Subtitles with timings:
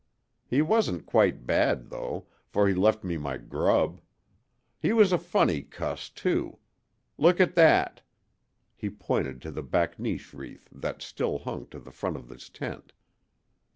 [0.47, 4.01] He wasn't quite bad, though, for he left me my grub.
[4.79, 6.57] He was a funny cuss, too.
[7.19, 8.01] Look at that!"
[8.75, 12.93] He pointed to the bakneesh wreath that still hung to the front of his tent.